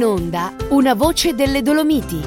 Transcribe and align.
In 0.00 0.06
onda 0.06 0.54
una 0.70 0.94
voce 0.94 1.34
delle 1.34 1.60
Dolomiti. 1.60 2.22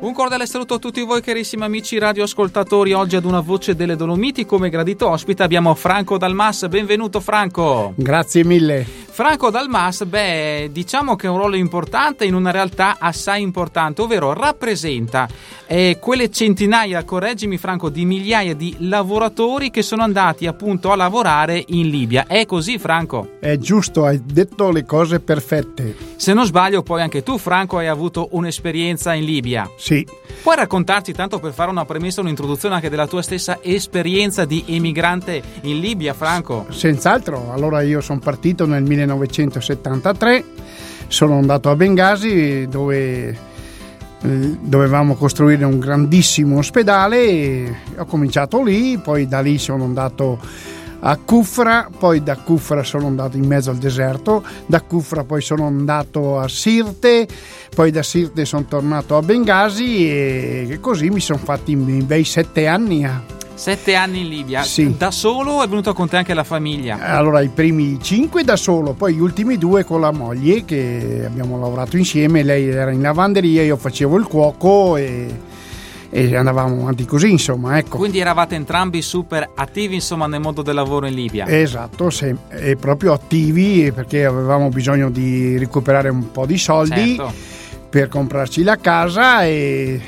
Un 0.00 0.12
cordiale 0.12 0.46
saluto 0.46 0.74
a 0.74 0.78
tutti 0.78 1.02
voi 1.02 1.22
carissimi 1.22 1.64
amici 1.64 1.96
radioascoltatori. 1.98 2.92
Oggi 2.92 3.16
ad 3.16 3.24
una 3.24 3.40
voce 3.40 3.74
delle 3.74 3.96
Dolomiti 3.96 4.44
come 4.44 4.68
gradito 4.68 5.08
ospite 5.08 5.42
abbiamo 5.42 5.74
Franco 5.74 6.18
Dalmas. 6.18 6.68
Benvenuto 6.68 7.20
Franco. 7.20 7.94
Grazie 7.96 8.44
mille. 8.44 9.05
Franco 9.16 9.48
Dalmas, 9.48 10.04
beh, 10.04 10.68
diciamo 10.70 11.16
che 11.16 11.26
ha 11.26 11.30
un 11.30 11.38
ruolo 11.38 11.56
importante 11.56 12.26
in 12.26 12.34
una 12.34 12.50
realtà 12.50 12.96
assai 12.98 13.40
importante, 13.40 14.02
ovvero 14.02 14.34
rappresenta 14.34 15.26
eh, 15.66 15.96
quelle 15.98 16.30
centinaia, 16.30 17.02
correggimi 17.02 17.56
Franco, 17.56 17.88
di 17.88 18.04
migliaia 18.04 18.54
di 18.54 18.76
lavoratori 18.80 19.70
che 19.70 19.80
sono 19.80 20.02
andati 20.02 20.46
appunto 20.46 20.92
a 20.92 20.96
lavorare 20.96 21.64
in 21.68 21.88
Libia. 21.88 22.26
È 22.26 22.44
così 22.44 22.78
Franco? 22.78 23.38
È 23.40 23.56
giusto, 23.56 24.04
hai 24.04 24.20
detto 24.22 24.70
le 24.70 24.84
cose 24.84 25.18
perfette. 25.18 25.96
Se 26.16 26.34
non 26.34 26.44
sbaglio, 26.44 26.82
poi 26.82 27.00
anche 27.00 27.22
tu 27.22 27.38
Franco 27.38 27.78
hai 27.78 27.86
avuto 27.86 28.28
un'esperienza 28.32 29.14
in 29.14 29.24
Libia. 29.24 29.66
Sì. 29.78 30.06
Puoi 30.42 30.56
raccontarci, 30.56 31.12
tanto 31.12 31.38
per 31.38 31.52
fare 31.52 31.70
una 31.70 31.86
premessa, 31.86 32.20
un'introduzione 32.20 32.74
anche 32.74 32.90
della 32.90 33.06
tua 33.06 33.22
stessa 33.22 33.58
esperienza 33.62 34.44
di 34.44 34.62
emigrante 34.66 35.42
in 35.62 35.80
Libia, 35.80 36.12
Franco? 36.12 36.66
Senz'altro, 36.68 37.50
allora 37.52 37.80
io 37.80 38.00
sono 38.00 38.20
partito 38.20 38.66
nel 38.66 38.84
1973, 39.06 40.44
sono 41.08 41.38
andato 41.38 41.70
a 41.70 41.76
Bengasi 41.76 42.66
dove 42.68 43.28
eh, 43.28 44.58
dovevamo 44.60 45.14
costruire 45.14 45.64
un 45.64 45.78
grandissimo 45.78 46.58
ospedale 46.58 47.82
ho 47.96 48.04
cominciato 48.06 48.62
lì, 48.62 48.98
poi 48.98 49.28
da 49.28 49.40
lì 49.40 49.58
sono 49.58 49.84
andato 49.84 50.38
a 51.00 51.16
Kufra, 51.18 51.88
poi 51.96 52.22
da 52.22 52.36
Kufra 52.36 52.82
sono 52.82 53.06
andato 53.06 53.36
in 53.36 53.46
mezzo 53.46 53.70
al 53.70 53.76
deserto, 53.76 54.42
da 54.66 54.80
Kufra 54.80 55.24
poi 55.24 55.42
sono 55.42 55.66
andato 55.66 56.38
a 56.38 56.48
Sirte, 56.48 57.28
poi 57.74 57.90
da 57.90 58.02
Sirte 58.02 58.44
sono 58.44 58.64
tornato 58.64 59.16
a 59.16 59.22
Bengasi 59.22 60.08
e 60.08 60.78
così 60.80 61.10
mi 61.10 61.20
sono 61.20 61.38
fatti 61.38 61.72
i 61.72 61.76
bei 61.76 62.24
sette 62.24 62.66
anni 62.66 63.04
a 63.04 63.35
Sette 63.56 63.94
anni 63.94 64.20
in 64.20 64.28
Libia, 64.28 64.62
Sì. 64.62 64.94
da 64.98 65.10
solo 65.10 65.52
o 65.52 65.62
è 65.64 65.66
venuto 65.68 65.94
con 65.94 66.08
te 66.10 66.18
anche 66.18 66.34
la 66.34 66.44
famiglia? 66.44 66.98
Allora, 67.16 67.40
i 67.40 67.48
primi 67.48 67.98
cinque 68.02 68.44
da 68.44 68.54
solo, 68.54 68.92
poi 68.92 69.14
gli 69.14 69.18
ultimi 69.20 69.56
due 69.56 69.82
con 69.82 70.00
la 70.02 70.12
moglie 70.12 70.64
che 70.66 71.22
abbiamo 71.26 71.58
lavorato 71.58 71.96
insieme. 71.96 72.42
Lei 72.42 72.68
era 72.68 72.90
in 72.90 73.00
lavanderia, 73.00 73.62
io 73.62 73.78
facevo 73.78 74.18
il 74.18 74.26
cuoco 74.26 74.96
e, 74.98 75.26
e 76.10 76.36
andavamo 76.36 76.82
avanti 76.82 77.06
così, 77.06 77.30
insomma, 77.30 77.78
ecco. 77.78 77.96
Quindi 77.96 78.18
eravate 78.18 78.56
entrambi 78.56 79.00
super 79.00 79.48
attivi 79.54 79.94
insomma 79.94 80.26
nel 80.26 80.40
mondo 80.40 80.60
del 80.60 80.74
lavoro 80.74 81.06
in 81.06 81.14
Libia. 81.14 81.46
Esatto, 81.46 82.10
se- 82.10 82.36
e 82.50 82.76
proprio 82.76 83.14
attivi 83.14 83.90
perché 83.90 84.26
avevamo 84.26 84.68
bisogno 84.68 85.08
di 85.08 85.56
recuperare 85.56 86.10
un 86.10 86.30
po' 86.30 86.44
di 86.44 86.58
soldi 86.58 87.16
Certo. 87.16 87.32
per 87.88 88.08
comprarci 88.08 88.62
la 88.62 88.76
casa 88.76 89.44
e 89.46 89.98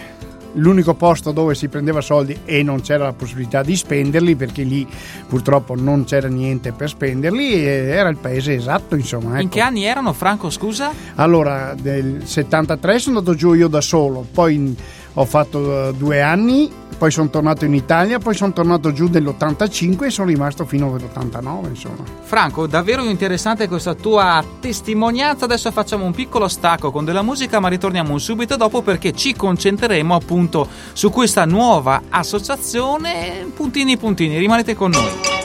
l'unico 0.54 0.94
posto 0.94 1.32
dove 1.32 1.54
si 1.54 1.68
prendeva 1.68 2.00
soldi 2.00 2.38
e 2.44 2.62
non 2.62 2.80
c'era 2.80 3.04
la 3.04 3.12
possibilità 3.12 3.62
di 3.62 3.76
spenderli 3.76 4.34
perché 4.36 4.62
lì 4.62 4.86
purtroppo 5.26 5.74
non 5.74 6.04
c'era 6.04 6.28
niente 6.28 6.72
per 6.72 6.88
spenderli 6.88 7.64
era 7.64 8.08
il 8.08 8.16
paese 8.16 8.54
esatto, 8.54 8.94
insomma. 8.94 9.32
In 9.32 9.46
ecco. 9.46 9.48
che 9.50 9.60
anni 9.60 9.84
erano, 9.84 10.12
Franco, 10.12 10.50
scusa? 10.50 10.92
Allora, 11.16 11.74
nel 11.80 12.22
73 12.24 12.98
sono 12.98 13.18
andato 13.18 13.36
giù 13.36 13.52
io 13.54 13.68
da 13.68 13.80
solo, 13.80 14.26
poi 14.30 14.54
in- 14.54 14.74
ho 15.18 15.24
fatto 15.24 15.88
eh, 15.88 15.94
due 15.94 16.22
anni, 16.22 16.70
poi 16.96 17.10
sono 17.10 17.28
tornato 17.28 17.64
in 17.64 17.74
Italia, 17.74 18.18
poi 18.18 18.34
sono 18.34 18.52
tornato 18.52 18.92
giù 18.92 19.08
nell'85 19.08 20.04
e 20.04 20.10
sono 20.10 20.28
rimasto 20.28 20.64
fino 20.64 20.92
all'89, 20.92 21.68
insomma. 21.68 22.04
Franco, 22.22 22.66
davvero 22.68 23.02
interessante 23.04 23.66
questa 23.66 23.94
tua 23.94 24.44
testimonianza. 24.60 25.44
Adesso 25.44 25.72
facciamo 25.72 26.04
un 26.04 26.12
piccolo 26.12 26.46
stacco 26.46 26.92
con 26.92 27.04
della 27.04 27.22
musica, 27.22 27.58
ma 27.58 27.68
ritorniamo 27.68 28.16
subito 28.18 28.56
dopo 28.56 28.82
perché 28.82 29.12
ci 29.12 29.34
concentreremo 29.34 30.14
appunto 30.14 30.68
su 30.92 31.10
questa 31.10 31.44
nuova 31.44 32.02
associazione. 32.08 33.50
Puntini 33.54 33.96
puntini, 33.96 34.38
rimanete 34.38 34.76
con 34.76 34.90
noi. 34.90 35.37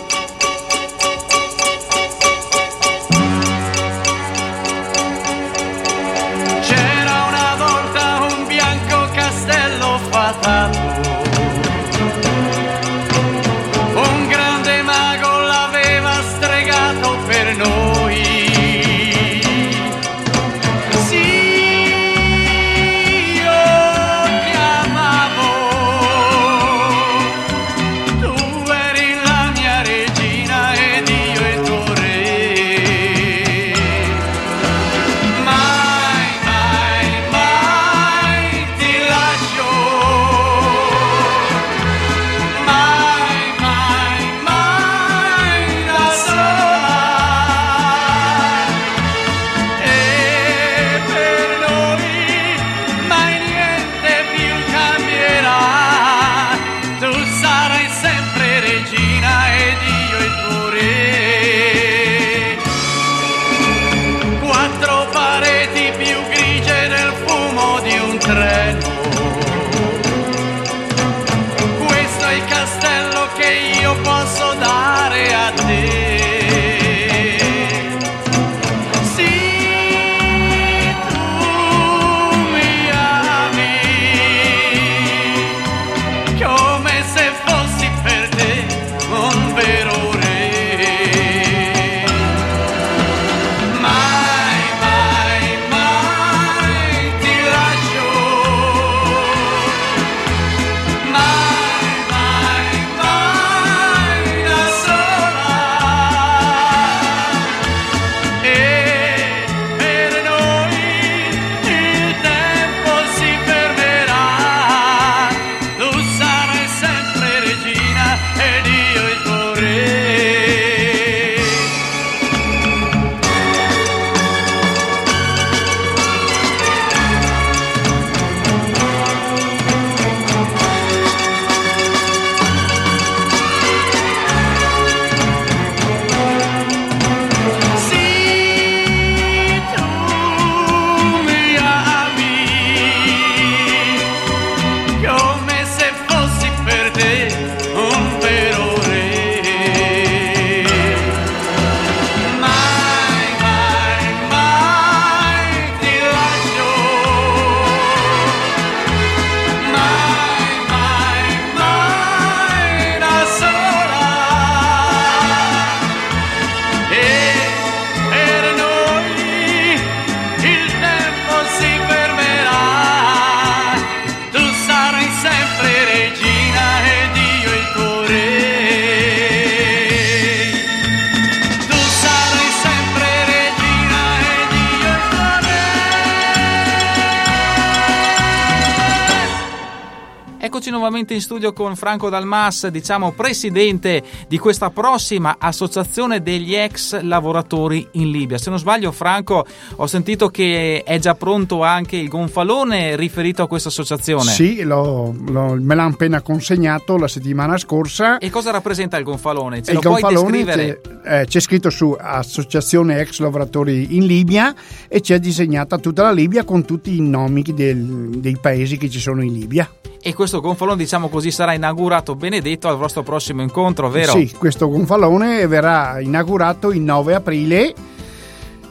Nuovamente 191.04 191.14
in 191.14 191.22
studio 191.22 191.52
con 191.54 191.76
Franco 191.76 192.10
Dalmas, 192.10 192.68
diciamo 192.68 193.12
presidente 193.12 194.02
di 194.28 194.38
questa 194.38 194.70
prossima 194.70 195.36
associazione 195.38 196.22
degli 196.22 196.56
ex 196.56 197.02
lavoratori 197.02 197.86
in 197.94 198.10
Libia. 198.10 198.38
Se 198.38 198.50
non 198.50 198.58
sbaglio, 198.60 198.92
Franco, 198.92 199.46
ho 199.76 199.88
sentito 199.88 200.30
che 200.30 200.84
è 200.86 201.00
già 201.00 201.16
pronto 201.16 201.62
anche 201.64 201.98
il 201.98 202.08
gonfalone 202.08 202.96
riferito 202.96 203.44
a 203.44 203.48
questa 203.48 203.68
associazione. 203.70 204.32
Sì, 204.32 204.62
l'ho- 204.64 205.14
l'ho- 205.28 205.56
me 205.60 205.76
l'hanno 205.76 205.94
appena 205.94 206.22
consegnato 206.22 206.98
la 206.98 207.08
settimana 207.08 207.58
scorsa. 207.58 208.18
E 208.20 208.30
cosa 208.30 208.52
rappresenta 208.52 208.98
il 208.98 209.04
gonfalone? 209.04 209.62
Ce 209.62 209.72
il 209.72 209.76
lo 209.76 209.82
puoi 209.82 210.02
gonfalone 210.02 210.32
descrivere? 210.44 210.82
c'è, 211.04 211.22
eh, 211.22 211.26
c'è 211.26 211.40
scritto 211.40 211.70
su 211.70 211.96
Associazione 212.00 213.00
Ex 213.00 213.20
Lavoratori 213.20 213.96
in 213.98 214.06
Libia 214.06 214.54
e 214.88 215.02
c'è 215.02 215.20
disegnata 215.20 215.78
tutta 215.78 216.04
la 216.04 216.12
Libia 216.12 216.44
con 216.46 216.64
tutti 216.66 216.96
i 216.96 217.02
nomi 217.02 217.42
del- 217.44 218.10
dei 218.20 218.38
paesi 218.40 218.78
che 218.78 218.90
ci 218.90 219.00
sono 219.00 219.22
in 219.22 219.34
Libia. 219.34 219.70
E 220.06 220.14
questo 220.14 220.42
gonfalone, 220.42 220.76
diciamo 220.76 221.08
così, 221.08 221.32
sarà 221.32 221.54
inaugurato 221.54 222.16
benedetto 222.16 222.68
al 222.68 222.76
vostro 222.76 223.04
prossimo 223.04 223.42
incontro, 223.42 223.90
vero? 223.90 224.12
Sì, 224.12 224.34
questo 224.38 224.68
gonfalone 224.68 225.48
verrà 225.48 226.02
inaugurato 226.02 226.74
il 226.74 226.82
9 226.82 227.16
aprile 227.16 227.74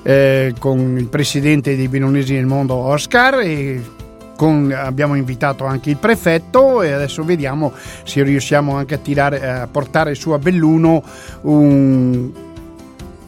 eh, 0.02 0.52
con 0.58 0.99
il 0.99 1.08
presidente 1.08 1.75
dei 1.75 1.88
Benonesi 1.88 2.34
nel 2.34 2.44
mondo 2.44 2.75
Oscar 2.75 3.40
e 3.40 3.82
con- 4.37 4.76
abbiamo 4.76 5.14
invitato 5.14 5.64
anche 5.64 5.88
il 5.88 5.96
prefetto 5.96 6.82
e 6.82 6.93
adesso 6.93 7.25
vediamo 7.25 7.73
se 8.05 8.23
riusciamo 8.23 8.76
anche 8.76 8.96
a, 8.96 8.99
tirare, 8.99 9.49
a 9.49 9.67
portare 9.69 10.14
su 10.14 10.32
a 10.32 10.38
Belluno 10.38 11.02
un, 11.43 12.31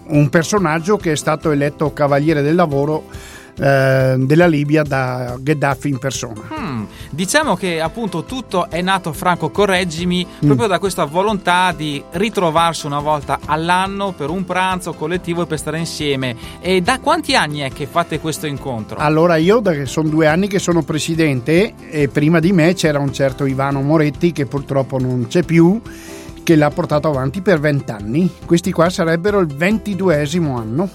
un 0.09 0.29
personaggio 0.29 0.99
che 0.99 1.13
è 1.13 1.17
stato 1.17 1.51
eletto 1.51 1.95
cavaliere 1.95 2.43
del 2.43 2.55
lavoro 2.55 3.05
eh, 3.59 4.17
della 4.19 4.47
Libia 4.47 4.83
da 4.83 5.37
Gheddafi 5.39 5.89
in 5.89 5.99
persona. 5.99 6.41
Hmm, 6.57 6.85
Diciamo 7.11 7.55
che 7.57 7.81
appunto 7.81 8.25
tutto 8.25 8.69
è 8.69 8.81
nato, 8.83 9.13
Franco, 9.13 9.51
correggimi, 9.51 10.27
Mm. 10.27 10.47
proprio 10.47 10.67
da 10.67 10.79
questa 10.79 11.05
volontà 11.05 11.73
di 11.77 12.03
ritrovarsi 12.13 12.87
una 12.87 12.99
volta 13.01 13.39
all'anno 13.47 14.13
per 14.13 14.31
un 14.31 14.45
pranzo 14.45 14.93
collettivo 14.95 15.43
e 15.43 15.47
per 15.47 15.59
stare 15.59 15.79
insieme. 15.79 16.35
E 16.61 16.81
da 16.81 16.99
quanti 16.99 17.35
anni 17.37 17.61
è 17.61 17.71
che 17.71 17.87
fate 17.87 18.19
questo 18.21 18.47
incontro? 18.47 18.99
Allora 18.99 19.37
io 19.37 19.61
da- 19.61 19.87
sono 19.87 20.09
due 20.09 20.27
anni 20.27 20.49
che 20.49 20.59
sono 20.59 20.83
presidente 20.83 21.75
e 21.91 22.09
prima 22.09 22.41
di 22.41 22.53
me 22.53 22.75
c'era 22.75 22.99
un 22.99 23.13
certo 23.13 23.47
Ivano 23.47 23.81
Moretti 23.83 24.33
che 24.33 24.47
purtroppo 24.47 24.99
non 24.99 25.27
c'è 25.29 25.43
più 25.45 25.81
che 26.43 26.57
l'ha 26.57 26.71
portato 26.71 27.09
avanti 27.09 27.41
per 27.41 27.59
vent'anni. 27.61 28.31
Questi 28.45 28.73
qua 28.73 28.91
sarebbero 28.91 29.39
il 29.39 29.47
ventiduesimo 29.47 30.59
anno. 30.59 30.89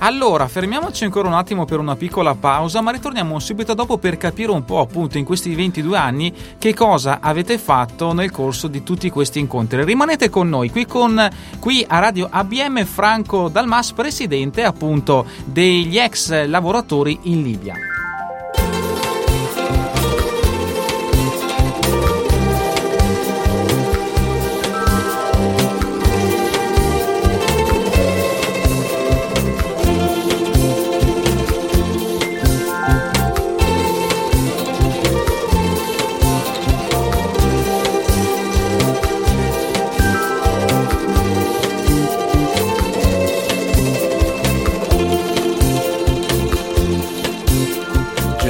Allora, 0.00 0.46
fermiamoci 0.46 1.02
ancora 1.02 1.26
un 1.26 1.34
attimo 1.34 1.64
per 1.64 1.80
una 1.80 1.96
piccola 1.96 2.36
pausa, 2.36 2.80
ma 2.80 2.92
ritorniamo 2.92 3.40
subito 3.40 3.74
dopo 3.74 3.98
per 3.98 4.16
capire 4.16 4.52
un 4.52 4.64
po', 4.64 4.78
appunto, 4.78 5.18
in 5.18 5.24
questi 5.24 5.52
22 5.56 5.96
anni 5.96 6.32
che 6.56 6.72
cosa 6.72 7.18
avete 7.20 7.58
fatto 7.58 8.12
nel 8.12 8.30
corso 8.30 8.68
di 8.68 8.84
tutti 8.84 9.10
questi 9.10 9.40
incontri. 9.40 9.84
Rimanete 9.84 10.30
con 10.30 10.48
noi 10.48 10.70
qui, 10.70 10.86
con, 10.86 11.28
qui 11.58 11.84
a 11.86 11.98
Radio 11.98 12.28
ABM 12.30 12.84
Franco 12.84 13.48
Dalmas, 13.48 13.90
presidente 13.90 14.62
appunto 14.62 15.26
degli 15.44 15.98
ex 15.98 16.46
lavoratori 16.46 17.18
in 17.22 17.42
Libia. 17.42 17.87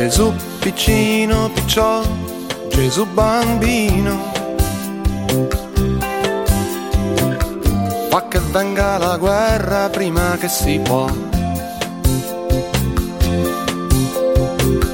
Gesù 0.01 0.33
piccino, 0.61 1.51
picciò, 1.51 2.01
Gesù 2.69 3.05
bambino. 3.05 4.31
Fa 8.09 8.29
che 8.29 8.39
venga 8.53 8.97
la 8.97 9.17
guerra 9.17 9.89
prima 9.89 10.37
che 10.39 10.47
si 10.47 10.79
può. 10.79 11.09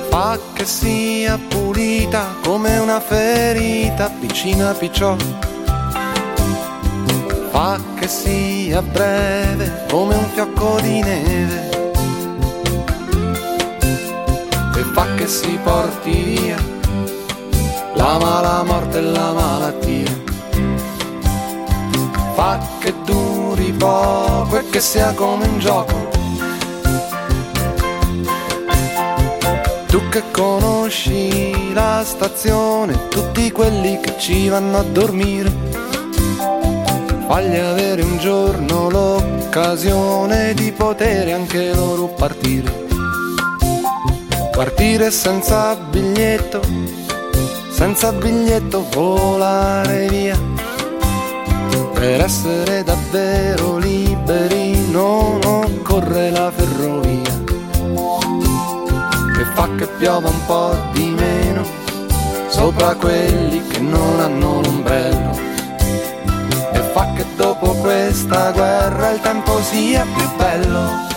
Fa 0.09 0.39
che 0.55 0.65
sia 0.65 1.39
pulita 1.49 2.37
come 2.43 2.79
una 2.79 2.99
ferita, 2.99 4.11
piccina 4.19 4.73
picciò. 4.73 5.15
Fa 7.51 7.79
che 8.01 8.09
sia 8.09 8.81
breve 8.81 9.85
come 9.87 10.15
un 10.15 10.27
fiocco 10.33 10.81
di 10.81 11.03
neve. 11.03 11.74
Fa 14.93 15.07
che 15.15 15.27
si 15.27 15.59
porti 15.63 16.11
via 16.11 16.75
la 17.95 18.19
mala 18.19 18.63
morte 18.65 18.99
e 18.99 19.03
la 19.03 19.33
malattia. 19.33 20.23
Fa 22.35 22.61
che 22.81 22.93
duri 23.05 23.73
poco 23.73 24.59
e 24.59 24.69
che 24.69 24.81
sia 24.81 25.13
come 25.15 25.47
un 25.47 25.59
gioco. 25.59 26.13
Tu 29.87 30.09
che 30.09 30.23
conosci 30.33 31.73
la 31.73 32.03
stazione, 32.05 33.09
tutti 33.09 33.53
quelli 33.53 34.01
che 34.01 34.19
ci 34.19 34.49
vanno 34.49 34.79
a 34.79 34.83
dormire, 34.83 35.51
fagli 37.29 37.57
avere 37.57 38.03
un 38.03 38.19
giorno 38.19 38.91
l'occasione 38.91 40.53
di 40.55 40.73
poter 40.73 41.33
anche 41.33 41.73
loro 41.73 42.09
partire. 42.09 42.84
Partire 44.55 45.11
senza 45.11 45.75
biglietto, 45.75 46.61
senza 47.71 48.13
biglietto 48.13 48.87
volare 48.93 50.07
via. 50.07 50.39
Per 51.93 52.21
essere 52.21 52.85
davvero 52.85 53.79
liberi 53.79 54.91
non 54.93 55.41
occorre 55.45 56.31
la 56.31 56.53
ferrovia. 56.53 57.43
E 59.41 59.45
fa 59.55 59.69
che 59.77 59.89
piova 59.99 60.29
un 60.29 60.47
po' 60.47 60.77
di 60.93 61.09
meno 61.11 61.67
sopra 62.47 62.95
quelli 62.95 63.61
che 63.67 63.81
non 63.81 64.21
hanno 64.21 64.61
l'ombrello. 64.61 65.37
E 66.73 66.79
fa 66.93 67.13
che 67.17 67.25
dopo 67.35 67.73
questa 67.75 68.53
guerra 68.53 69.11
il 69.11 69.21
tempo 69.21 69.61
sia 69.63 70.07
più 70.15 70.29
bello. 70.37 71.14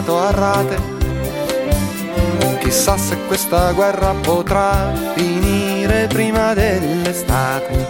Comprato 0.00 0.18
a 0.18 0.30
rate. 0.30 0.98
Chissà 2.60 2.96
se 2.96 3.16
questa 3.26 3.72
guerra 3.72 4.14
potrà 4.22 4.92
finire 5.14 6.06
prima 6.06 6.54
dell'estate. 6.54 7.88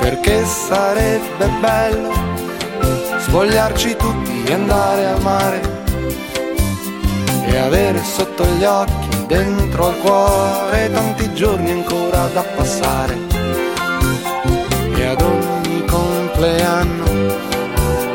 Perché 0.00 0.44
sarebbe 0.44 1.48
bello 1.60 2.12
spogliarci 3.18 3.96
tutti 3.96 4.44
e 4.44 4.52
andare 4.52 5.06
al 5.06 5.22
mare 5.22 5.60
e 7.46 7.56
avere 7.56 8.02
sotto 8.02 8.44
gli 8.44 8.64
occhi, 8.64 9.26
dentro 9.26 9.88
al 9.88 9.98
cuore, 9.98 10.90
tanti 10.92 11.32
giorni 11.34 11.70
ancora 11.70 12.28
da 12.32 12.42
passare 12.42 13.16
e 14.96 15.06
ad 15.06 15.20
ogni 15.20 15.84
compleanno 15.86 17.03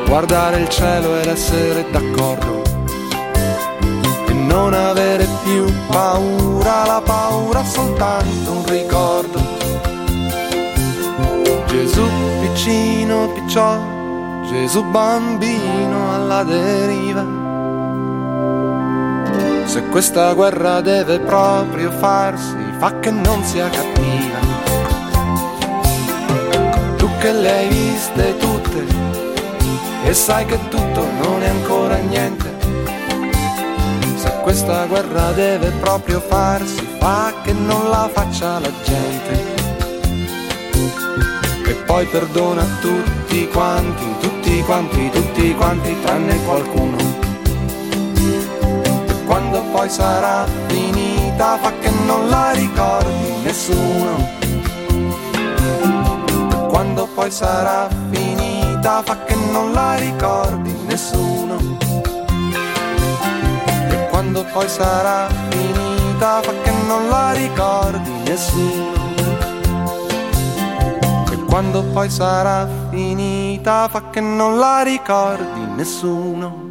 guardare 0.09 0.61
il 0.61 0.69
cielo 0.69 1.19
ed 1.19 1.27
essere 1.27 1.85
d'accordo 1.91 2.63
e 4.27 4.33
non 4.33 4.73
avere 4.73 5.27
più 5.43 5.71
paura, 5.87 6.85
la 6.87 7.01
paura 7.05 7.63
soltanto 7.63 8.51
un 8.51 8.65
ricordo. 8.65 9.39
Gesù 11.67 12.07
piccino, 12.41 13.29
picciò, 13.33 13.77
Gesù 14.49 14.83
bambino 14.85 16.15
alla 16.15 16.43
deriva. 16.43 17.37
Se 19.65 19.83
questa 19.89 20.33
guerra 20.33 20.81
deve 20.81 21.19
proprio 21.19 21.91
farsi, 21.91 22.57
fa 22.79 22.99
che 22.99 23.11
non 23.11 23.43
sia 23.43 23.69
cattiva 23.69 24.39
tu 26.97 27.09
che 27.19 27.31
le 27.31 27.51
hai 27.51 27.67
viste 27.67 28.37
tutte, 28.37 29.28
e 30.03 30.13
sai 30.13 30.45
che 30.45 30.57
tutto 30.69 31.05
non 31.21 31.41
è 31.41 31.47
ancora 31.47 31.97
niente. 31.97 32.57
Se 34.15 34.31
questa 34.41 34.85
guerra 34.85 35.31
deve 35.31 35.71
proprio 35.79 36.19
farsi, 36.19 36.87
fa 36.99 37.33
che 37.43 37.53
non 37.53 37.89
la 37.89 38.09
faccia 38.11 38.59
la 38.59 38.71
gente. 38.83 39.57
E 41.65 41.73
poi 41.85 42.05
perdona 42.05 42.65
tutti 42.81 43.47
quanti, 43.49 44.05
tutti 44.19 44.61
quanti, 44.63 45.09
tutti 45.09 45.53
quanti, 45.55 45.95
tranne 46.01 46.43
qualcuno. 46.43 46.97
E 49.07 49.23
quando 49.25 49.61
poi 49.71 49.89
sarà 49.89 50.45
finita, 50.67 51.57
fa 51.57 51.71
che 51.79 51.91
non 52.05 52.27
la 52.29 52.51
ricordi 52.51 53.31
nessuno. 53.43 54.27
E 55.31 56.67
quando 56.69 57.07
poi 57.13 57.31
sarà 57.31 57.87
finita, 58.09 58.28
fa 58.81 59.23
che 59.25 59.35
non 59.35 59.71
la 59.73 59.95
ricordi 59.95 60.71
nessuno. 60.87 61.57
E 63.89 64.07
quando 64.09 64.45
poi 64.51 64.67
sarà 64.69 65.27
finita, 65.49 66.41
fa 66.41 66.53
che 66.63 66.71
non 66.87 67.09
la 67.09 67.31
ricordi 67.31 68.11
nessuno. 68.23 69.07
E 71.31 71.37
quando 71.45 71.83
poi 71.83 72.09
sarà 72.09 72.67
finita, 72.89 73.87
fa 73.89 74.09
che 74.09 74.21
non 74.21 74.57
la 74.57 74.81
ricordi 74.81 75.61
nessuno. 75.75 76.68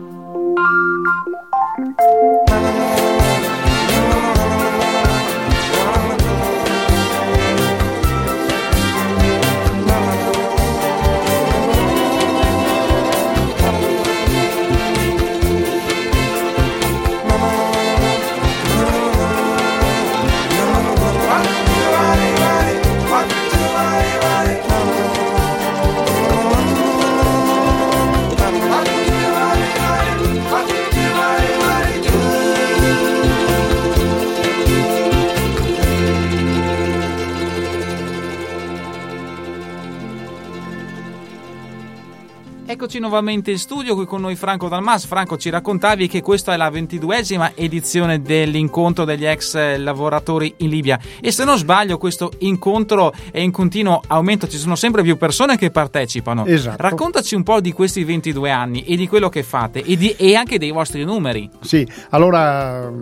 Eccoci 42.80 43.00
nuovamente 43.00 43.50
in 43.50 43.58
studio 43.58 43.96
qui 43.96 44.04
con 44.04 44.20
noi 44.20 44.36
Franco 44.36 44.68
Dalmas. 44.68 45.04
Franco, 45.04 45.36
ci 45.36 45.50
raccontavi 45.50 46.06
che 46.06 46.22
questa 46.22 46.54
è 46.54 46.56
la 46.56 46.70
ventiduesima 46.70 47.50
edizione 47.56 48.22
dell'incontro 48.22 49.04
degli 49.04 49.26
ex 49.26 49.76
lavoratori 49.78 50.54
in 50.58 50.68
Libia 50.68 50.96
e 51.20 51.32
se 51.32 51.42
non 51.42 51.58
sbaglio 51.58 51.98
questo 51.98 52.30
incontro 52.38 53.12
è 53.32 53.40
in 53.40 53.50
continuo 53.50 54.00
aumento, 54.06 54.46
ci 54.46 54.58
sono 54.58 54.76
sempre 54.76 55.02
più 55.02 55.16
persone 55.16 55.56
che 55.56 55.72
partecipano. 55.72 56.46
Esatto. 56.46 56.80
Raccontaci 56.80 57.34
un 57.34 57.42
po' 57.42 57.60
di 57.60 57.72
questi 57.72 58.04
22 58.04 58.48
anni 58.48 58.84
e 58.84 58.94
di 58.94 59.08
quello 59.08 59.28
che 59.28 59.42
fate 59.42 59.82
e, 59.82 59.96
di- 59.96 60.14
e 60.16 60.36
anche 60.36 60.56
dei 60.56 60.70
vostri 60.70 61.02
numeri. 61.02 61.50
Sì, 61.58 61.84
allora 62.10 62.92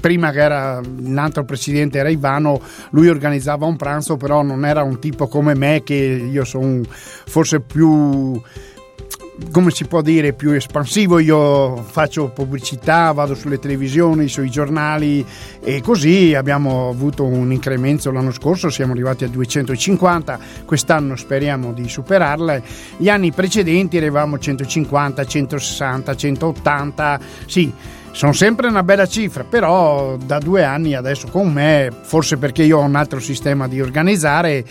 prima 0.00 0.32
che 0.32 0.40
era 0.40 0.80
un 0.82 1.18
altro 1.18 1.44
presidente 1.44 1.98
era 1.98 2.08
Ivano, 2.08 2.60
lui 2.90 3.06
organizzava 3.06 3.64
un 3.64 3.76
pranzo, 3.76 4.16
però 4.16 4.42
non 4.42 4.64
era 4.64 4.82
un 4.82 4.98
tipo 4.98 5.28
come 5.28 5.54
me 5.54 5.82
che 5.84 5.94
io 5.94 6.44
sono 6.44 6.80
forse 7.26 7.60
più 7.60 8.42
come 9.50 9.70
si 9.70 9.86
può 9.86 10.02
dire 10.02 10.32
più 10.32 10.52
espansivo. 10.52 11.18
Io 11.18 11.76
faccio 11.76 12.28
pubblicità 12.28 13.12
vado 13.12 13.34
sulle 13.34 13.58
televisioni 13.58 14.28
sui 14.28 14.50
giornali 14.50 15.24
e 15.62 15.80
così 15.80 16.34
abbiamo 16.34 16.88
avuto 16.88 17.24
un 17.24 17.52
incremento 17.52 18.10
l'anno 18.10 18.32
scorso 18.32 18.70
siamo 18.70 18.92
arrivati 18.92 19.24
a 19.24 19.28
250 19.28 20.38
quest'anno 20.64 21.16
speriamo 21.16 21.72
di 21.72 21.88
superarla 21.88 22.60
gli 22.96 23.08
anni 23.08 23.32
precedenti 23.32 23.96
eravamo 23.96 24.38
150 24.38 25.24
160 25.24 26.16
180 26.16 27.20
sì 27.46 27.72
sono 28.12 28.32
sempre 28.32 28.66
una 28.66 28.82
bella 28.82 29.06
cifra, 29.06 29.44
però 29.44 30.16
da 30.16 30.38
due 30.38 30.64
anni 30.64 30.94
adesso 30.94 31.28
con 31.28 31.50
me, 31.52 31.90
forse 32.02 32.36
perché 32.38 32.64
io 32.64 32.78
ho 32.78 32.82
un 32.82 32.96
altro 32.96 33.20
sistema 33.20 33.68
di 33.68 33.80
organizzare, 33.80 34.64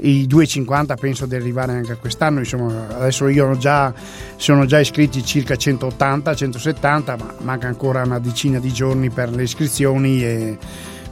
i 0.00 0.26
250 0.26 0.94
penso 0.96 1.26
di 1.26 1.34
arrivare 1.34 1.72
anche 1.72 1.92
a 1.92 1.96
quest'anno, 1.96 2.40
insomma 2.40 2.86
adesso 2.88 3.28
io 3.28 3.48
ho 3.48 3.56
già, 3.56 3.92
sono 4.36 4.66
già 4.66 4.78
iscritti 4.78 5.24
circa 5.24 5.56
180, 5.56 6.34
170, 6.34 7.16
ma 7.16 7.34
manca 7.40 7.66
ancora 7.66 8.02
una 8.02 8.18
decina 8.18 8.58
di 8.58 8.72
giorni 8.72 9.10
per 9.10 9.30
le 9.30 9.42
iscrizioni 9.42 10.22
e 10.22 10.58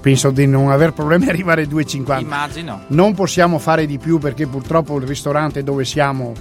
penso 0.01 0.31
di 0.31 0.47
non 0.47 0.71
aver 0.71 0.93
problemi 0.93 1.27
a 1.27 1.31
arrivare 1.31 1.63
ai 1.63 1.69
250. 1.69 2.25
Immagino. 2.25 2.83
Non 2.89 3.15
possiamo 3.15 3.59
fare 3.59 3.87
di 3.87 3.99
più 3.99 4.19
perché 4.19 4.47
purtroppo 4.47 4.97
il 4.99 5.07
ristorante 5.07 5.63
dove 5.63 5.85
siamo 5.85 6.33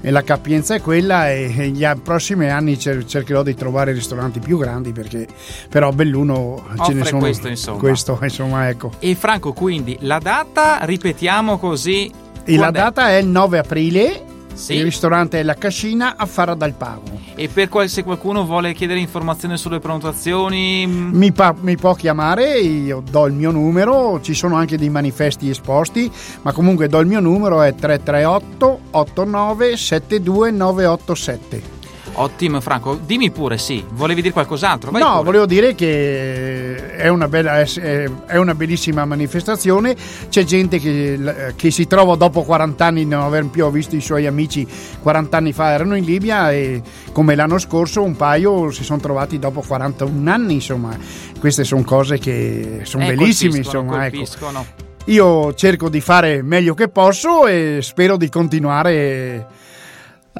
e 0.00 0.10
la 0.10 0.22
capienza 0.22 0.74
è 0.74 0.80
quella 0.80 1.30
e 1.30 1.52
negli 1.54 1.86
prossimi 2.02 2.48
anni 2.48 2.78
cer- 2.78 3.04
cercherò 3.04 3.42
di 3.42 3.54
trovare 3.54 3.92
ristoranti 3.92 4.40
più 4.40 4.58
grandi 4.58 4.92
perché 4.92 5.26
però 5.68 5.90
Belluno 5.90 6.64
ce 6.84 6.92
ne 6.92 7.00
Offre 7.00 7.04
sono 7.04 7.20
questo, 7.20 7.48
insomma. 7.48 7.78
questo, 7.78 8.18
insomma, 8.22 8.68
ecco. 8.68 8.92
E 8.98 9.14
Franco, 9.14 9.52
quindi 9.52 9.96
la 10.00 10.18
data, 10.18 10.78
ripetiamo 10.82 11.58
così. 11.58 12.10
E 12.42 12.56
la 12.56 12.70
data 12.70 13.10
è 13.10 13.16
il 13.16 13.26
9 13.26 13.58
aprile 13.58 14.24
Sì. 14.60 14.74
il 14.74 14.82
ristorante 14.84 15.40
è 15.40 15.42
La 15.42 15.54
Cascina 15.54 16.14
a 16.16 16.26
Fara 16.26 16.54
dal 16.54 16.74
Pago 16.74 17.18
E 17.34 17.48
per 17.48 17.68
qual- 17.70 17.88
se 17.88 18.02
qualcuno 18.04 18.44
vuole 18.44 18.74
chiedere 18.74 19.00
informazioni 19.00 19.56
sulle 19.56 19.78
prenotazioni, 19.78 20.86
mm, 20.86 21.14
mi, 21.14 21.32
pa- 21.32 21.54
mi 21.58 21.76
può 21.76 21.94
chiamare, 21.94 22.58
io 22.58 23.02
do 23.08 23.26
il 23.26 23.32
mio 23.32 23.50
numero, 23.50 24.20
ci 24.20 24.34
sono 24.34 24.56
anche 24.56 24.76
dei 24.76 24.90
manifesti 24.90 25.48
esposti, 25.48 26.10
ma 26.42 26.52
comunque 26.52 26.88
do 26.88 26.98
il 26.98 27.06
mio 27.06 27.20
numero 27.20 27.62
è 27.62 27.74
338 27.74 28.80
89 28.90 29.76
72 29.76 30.50
987. 30.50 31.78
Ottimo 32.14 32.60
Franco, 32.60 32.98
dimmi 33.02 33.30
pure 33.30 33.58
sì, 33.58 33.84
volevi 33.90 34.20
dire 34.22 34.32
qualcos'altro? 34.32 34.90
Vai 34.90 35.02
no, 35.02 35.10
pure. 35.10 35.24
volevo 35.24 35.46
dire 35.46 35.74
che 35.74 36.96
è 36.96 37.08
una, 37.08 37.28
bella, 37.28 37.60
è 37.60 38.36
una 38.36 38.54
bellissima 38.54 39.04
manifestazione. 39.04 39.96
C'è 40.28 40.44
gente 40.44 40.78
che, 40.78 41.52
che 41.56 41.70
si 41.70 41.86
trova 41.86 42.16
dopo 42.16 42.42
40 42.42 42.84
anni 42.84 43.04
di 43.04 43.10
non 43.10 43.22
aver 43.22 43.46
più 43.46 43.68
visto 43.70 43.96
i 43.96 44.00
suoi 44.00 44.26
amici 44.26 44.66
40 45.00 45.36
anni 45.36 45.52
fa 45.52 45.70
erano 45.70 45.96
in 45.96 46.04
Libia 46.04 46.50
e 46.50 46.82
come 47.12 47.34
l'anno 47.34 47.58
scorso 47.58 48.02
un 48.02 48.16
paio 48.16 48.70
si 48.70 48.84
sono 48.84 49.00
trovati 49.00 49.38
dopo 49.38 49.62
41 49.66 50.30
anni. 50.30 50.54
Insomma, 50.54 50.96
queste 51.38 51.64
sono 51.64 51.82
cose 51.84 52.18
che 52.18 52.80
sono 52.84 53.04
Eh, 53.04 53.14
bellissime. 53.14 53.58
Insomma, 53.58 54.06
ecco. 54.06 54.24
Io 55.06 55.54
cerco 55.54 55.88
di 55.88 56.00
fare 56.00 56.42
meglio 56.42 56.74
che 56.74 56.88
posso 56.88 57.46
e 57.46 57.78
spero 57.82 58.16
di 58.16 58.28
continuare 58.28 59.46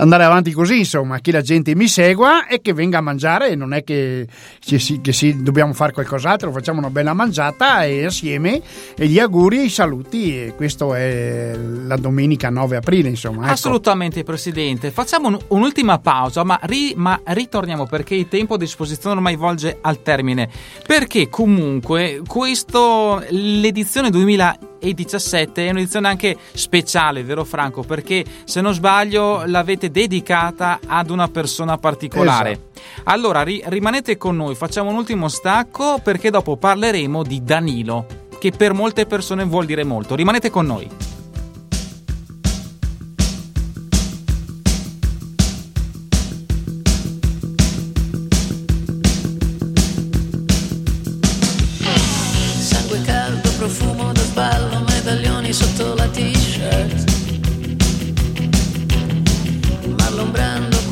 andare 0.00 0.24
avanti 0.24 0.52
così, 0.52 0.78
insomma, 0.78 1.20
che 1.20 1.30
la 1.30 1.42
gente 1.42 1.74
mi 1.74 1.86
segua 1.86 2.46
e 2.46 2.60
che 2.60 2.72
venga 2.72 2.98
a 2.98 3.00
mangiare, 3.00 3.54
non 3.54 3.72
è 3.72 3.84
che, 3.84 4.26
che, 4.58 4.78
sì, 4.78 5.00
che 5.00 5.12
sì, 5.12 5.42
dobbiamo 5.42 5.72
fare 5.72 5.92
qualcos'altro, 5.92 6.50
facciamo 6.52 6.78
una 6.78 6.90
bella 6.90 7.12
mangiata 7.12 7.84
e 7.84 8.06
assieme 8.06 8.60
e 8.96 9.06
gli 9.06 9.18
auguri 9.18 9.64
i 9.64 9.68
saluti 9.68 10.36
e 10.36 10.54
questo 10.56 10.94
è 10.94 11.54
la 11.54 11.96
domenica 11.96 12.50
9 12.50 12.76
aprile, 12.76 13.08
insomma. 13.08 13.44
ecco. 13.44 13.52
Assolutamente 13.52 14.22
Presidente, 14.22 14.90
facciamo 14.90 15.28
un- 15.28 15.38
un'ultima 15.48 15.98
pausa 15.98 16.44
ma, 16.44 16.58
ri- 16.62 16.94
ma 16.96 17.20
ritorniamo 17.24 17.86
perché 17.86 18.14
il 18.14 18.28
tempo 18.28 18.54
a 18.54 18.58
disposizione 18.58 19.16
ormai 19.16 19.36
volge 19.36 19.78
al 19.80 20.02
termine 20.02 20.48
perché 20.86 21.28
comunque 21.28 22.22
questo, 22.26 23.22
l'edizione 23.28 24.10
2017 24.10 25.66
è 25.66 25.70
un'edizione 25.70 26.08
anche 26.08 26.36
speciale, 26.52 27.22
vero 27.22 27.44
Franco? 27.44 27.82
Perché 27.82 28.24
se 28.44 28.60
non 28.60 28.72
sbaglio 28.72 29.44
l'avete 29.46 29.89
dedicata 29.90 30.80
ad 30.86 31.10
una 31.10 31.28
persona 31.28 31.78
particolare. 31.78 32.50
Esatto. 32.50 32.80
Allora 33.04 33.42
ri- 33.42 33.62
rimanete 33.66 34.16
con 34.16 34.36
noi, 34.36 34.54
facciamo 34.54 34.90
un 34.90 34.96
ultimo 34.96 35.28
stacco 35.28 36.00
perché 36.02 36.30
dopo 36.30 36.56
parleremo 36.56 37.22
di 37.22 37.42
Danilo 37.42 38.06
che 38.38 38.52
per 38.52 38.72
molte 38.72 39.06
persone 39.06 39.44
vuol 39.44 39.66
dire 39.66 39.84
molto. 39.84 40.14
Rimanete 40.14 40.50
con 40.50 40.66
noi. 40.66 40.88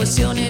canciones. 0.09 0.48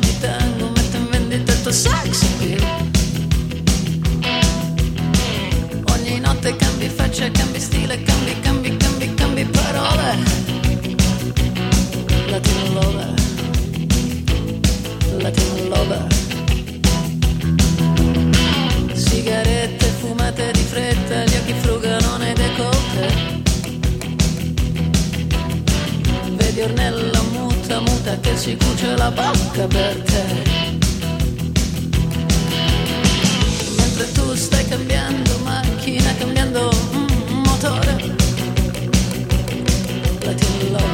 The 40.38 40.70
love. 40.70 40.87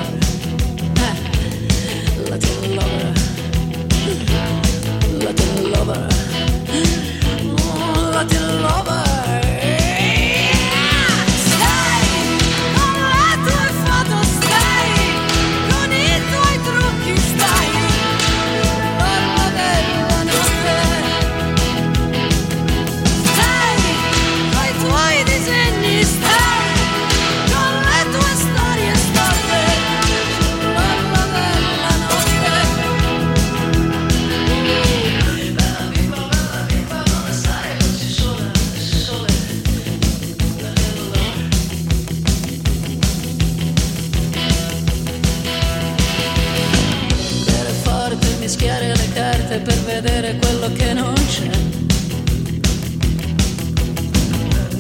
Vedere 50.05 50.37
quello 50.37 50.71
che 50.75 50.93
non 50.93 51.15
c'è. 51.15 51.49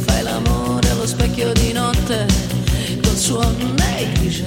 Fai 0.04 0.22
l'amore 0.22 0.90
allo 0.90 1.06
specchio 1.06 1.50
di 1.54 1.72
notte 1.72 2.26
col 3.02 3.16
suono 3.16 3.72
neglige. 3.74 4.46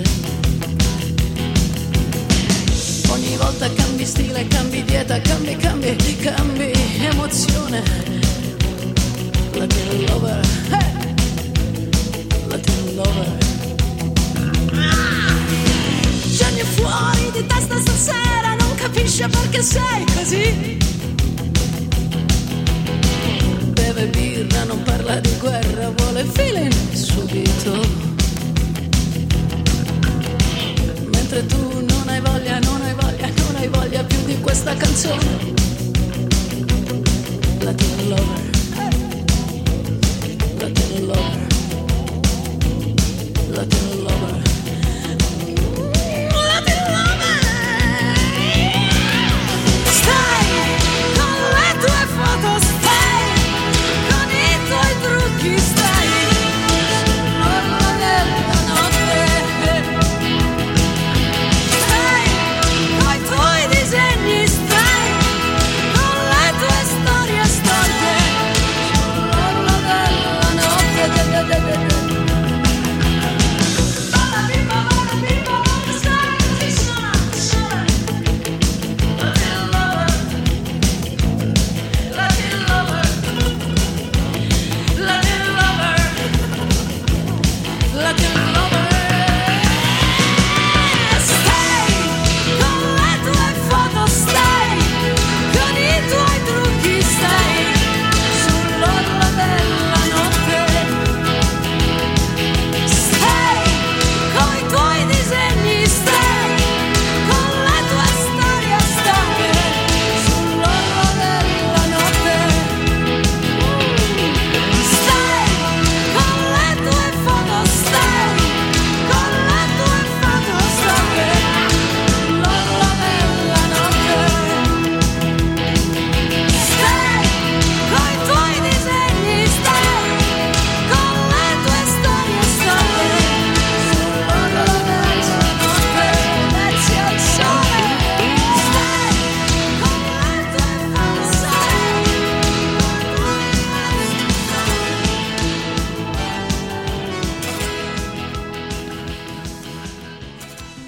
Ogni 3.10 3.36
volta 3.38 3.68
cambi 3.74 4.06
stile, 4.06 4.48
cambi 4.48 4.84
dieta, 4.84 5.20
cambi, 5.20 5.56
cambi, 5.56 5.96
cambi 6.18 6.72
emozione. 7.10 8.17
Non 19.18 19.30
capisce 19.30 19.30
perché 19.30 19.62
sei 19.62 20.06
così. 20.16 20.78
Beve 23.72 24.08
birra, 24.08 24.64
non 24.66 24.82
parla 24.84 25.20
di 25.20 25.36
guerra, 25.40 25.92
vuole 25.96 26.24
feeling 26.34 26.74
subito. 26.92 28.06
Mentre 31.12 31.46
tu 31.46 31.86
non 31.88 32.08
hai 32.08 32.22
voglia, 32.22 32.60
non 32.60 32.82
hai 32.82 32.94
voglia, 32.94 33.28
non 33.28 33.56
hai 33.56 33.68
voglia 33.68 34.04
più 34.04 34.24
di 34.26 34.40
questa 34.40 34.76
canzone. 34.76 35.57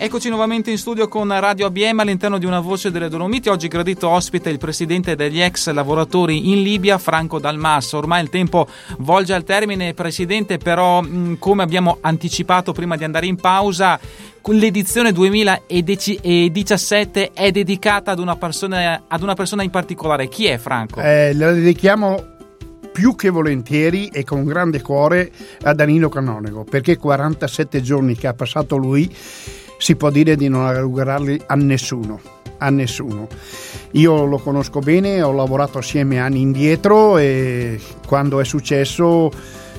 Eccoci 0.02 0.30
nuovamente 0.30 0.72
in 0.72 0.78
studio 0.78 1.10
con 1.10 1.28
Radio 1.28 1.66
ABM 1.66 2.00
all'interno 2.00 2.38
di 2.38 2.46
una 2.46 2.62
voce 2.62 2.90
delle 2.90 3.10
Dolomiti. 3.10 3.50
Oggi 3.50 3.68
gradito 3.68 4.08
ospite 4.08 4.50
il 4.50 4.58
presidente 4.58 5.18
degli 5.18 5.42
ex 5.42 5.70
lavoratori 5.72 6.54
in 6.54 6.64
Libia, 6.64 6.98
Franco 6.98 7.38
Dalmas. 7.38 7.92
Ormai 7.92 8.24
il 8.24 8.30
tempo 8.30 8.66
volge 9.00 9.34
al 9.34 9.44
termine, 9.44 9.94
presidente, 9.94 10.58
però 10.58 11.04
come 11.38 11.64
abbiamo 11.64 11.98
anticipato 12.00 12.72
prima 12.72 12.96
di 12.96 13.04
andare 13.04 13.26
in 13.26 13.36
pausa, 13.36 14.00
l'edizione 14.42 15.12
2017 15.12 17.32
è 17.34 17.52
dedicata 17.52 18.12
ad 18.12 18.20
una 18.20 18.38
persona, 18.38 19.04
ad 19.06 19.22
una 19.22 19.34
persona 19.34 19.64
in 19.64 19.70
particolare. 19.70 20.30
Chi 20.30 20.46
è 20.46 20.58
Franco? 20.58 21.02
Eh, 21.02 21.34
la 21.34 21.52
dedichiamo 21.52 22.38
più 22.94 23.16
che 23.16 23.30
volentieri 23.30 24.08
e 24.08 24.24
con 24.24 24.46
grande 24.46 24.82
cuore 24.82 25.30
a 25.64 25.74
Danilo 25.74 26.08
Canonico, 26.08 26.64
perché 26.64 26.96
47 26.96 27.82
giorni 27.82 28.16
che 28.16 28.28
ha 28.28 28.34
passato 28.34 28.78
lui 28.78 29.14
si 29.80 29.96
può 29.96 30.10
dire 30.10 30.36
di 30.36 30.50
non 30.50 30.66
augurarli 30.66 31.42
a 31.48 31.56
nessuno. 31.56 32.20
A 32.58 32.70
nessuno. 32.70 33.28
Io 33.92 34.26
lo 34.26 34.38
conosco 34.38 34.82
bene, 34.82 35.22
ho 35.22 35.32
lavorato 35.32 35.78
assieme 35.78 36.20
anni 36.20 36.42
indietro 36.42 37.18
e 37.18 37.80
quando 38.06 38.42
è 38.42 38.44
successo 38.44 39.32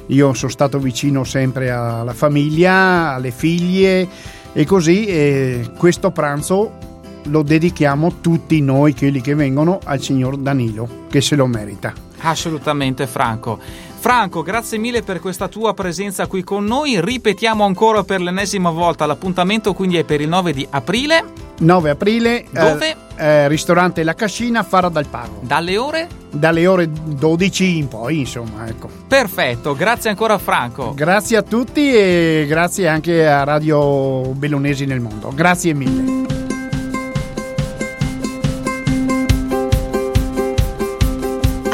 io 0.07 0.33
sono 0.33 0.51
stato 0.51 0.79
vicino 0.79 1.23
sempre 1.23 1.71
alla 1.71 2.15
famiglia, 2.15 3.13
alle 3.13 3.31
figlie 3.31 4.09
e 4.53 4.65
così 4.65 5.05
e 5.07 5.71
questo 5.77 6.11
pranzo 6.11 6.79
lo 7.25 7.43
dedichiamo 7.43 8.21
tutti 8.23 8.61
noi, 8.63 8.95
quelli 8.95 9.21
che 9.21 9.35
vengono, 9.35 9.79
al 9.85 10.01
signor 10.01 10.39
Danilo, 10.39 11.05
che 11.11 11.21
se 11.21 11.37
lo 11.37 11.47
merita. 11.47 11.93
Assolutamente 12.21 13.07
Franco. 13.07 13.59
Franco, 14.01 14.43
grazie 14.43 14.79
mille 14.79 15.03
per 15.03 15.21
questa 15.21 15.47
tua 15.47 15.75
presenza 15.75 16.27
qui 16.27 16.43
con 16.43 16.65
noi. 16.65 16.99
Ripetiamo 17.03 17.65
ancora 17.67 18.03
per 18.03 18.23
l'ennesima 18.23 18.71
volta 18.71 19.05
l'appuntamento, 19.05 19.75
quindi 19.75 19.99
è 19.99 20.05
per 20.05 20.23
il 20.23 20.29
9 20.29 20.55
di 20.55 20.67
aprile. 20.71 21.23
9 21.59 21.91
aprile. 21.91 22.47
Dove? 22.51 22.97
eh, 23.19 23.23
eh, 23.23 23.49
ristorante 23.49 24.03
La 24.03 24.15
Cascina, 24.15 24.63
Fara 24.63 24.89
dal 24.89 25.07
Pago. 25.07 25.41
Dalle 25.43 25.77
ore? 25.77 26.09
Dalle 26.31 26.67
ore 26.67 26.89
12 26.91 27.77
in 27.77 27.89
poi, 27.89 28.21
insomma, 28.21 28.67
ecco. 28.67 28.89
Perfetto, 29.07 29.75
grazie 29.75 30.09
ancora 30.09 30.39
Franco. 30.39 30.95
Grazie 30.95 31.37
a 31.37 31.43
tutti 31.43 31.93
e 31.95 32.47
grazie 32.49 32.89
anche 32.89 33.29
a 33.29 33.45
Radio 33.45 34.33
Bellunesi 34.33 34.87
nel 34.87 35.01
mondo. 35.01 35.31
Grazie 35.35 35.75
mille. 35.75 36.40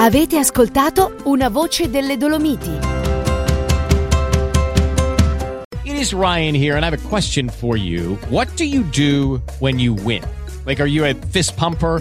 Avete 0.07 0.39
ascoltato 0.39 1.17
Una 1.25 1.49
voce 1.49 1.91
delle 1.91 2.17
Dolomiti. 2.17 2.71
It 5.83 5.97
is 5.97 6.13
Ryan 6.13 6.55
here, 6.55 6.77
and 6.77 6.85
I 6.85 6.89
have 6.89 6.97
a 6.97 7.09
question 7.09 7.49
for 7.49 7.77
you. 7.77 8.17
What 8.29 8.47
do 8.57 8.65
you 8.65 8.85
do 8.85 9.43
when 9.59 9.81
you 9.81 9.95
win? 9.95 10.23
Like, 10.65 10.79
are 10.79 10.87
you 10.87 11.05
a 11.05 11.15
fist 11.33 11.57
pumper? 11.57 12.01